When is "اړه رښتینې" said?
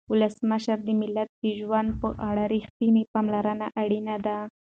2.29-3.03